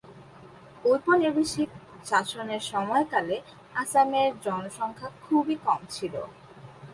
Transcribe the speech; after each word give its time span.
ঔপনিবেশিক 0.85 1.69
শাসনের 2.05 2.61
সময়কালে 2.71 3.37
আসামের 3.75 4.29
জনসংখ্যা 4.45 5.09
খুবই 5.23 5.55
কম 5.65 5.81
ছিল। 5.89 6.13